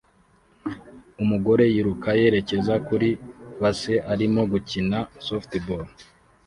Umugore 1.23 1.63
yiruka 1.73 2.09
yerekeza 2.19 2.73
kuri 2.87 3.09
base 3.61 3.93
arimo 4.13 4.41
gukina 4.51 4.97
softball 5.25 5.85